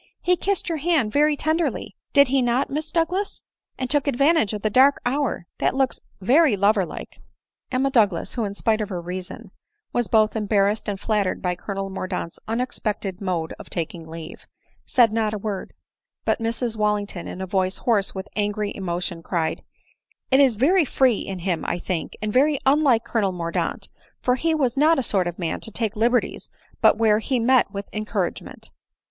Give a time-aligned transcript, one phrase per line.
[0.01, 3.43] "■ He kissed your hand very tenderly— did he not Miss Doug las?
[3.77, 7.19] and took advantage of the dark hour; that looks very lover like."
[7.71, 9.51] Emma Douglas, who, in spite of her reason,
[9.93, 14.47] was both embarrassed and flattered by Colonel Mordaunt's unex pected mode of taking leave,
[14.87, 15.71] said not a word;
[16.25, 19.61] but Mrs Wallington, in a voice hoarse with angry emotion, cried:"
[20.31, 23.87] It was very free in him, I think, and very unlike Colonel Mordaunt;
[24.19, 26.49] for he was not a sort of man to take liberties
[26.81, 28.71] but where he met with encouragement."